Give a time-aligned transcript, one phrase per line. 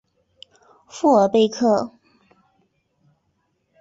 [0.87, 1.91] 富尔贝克。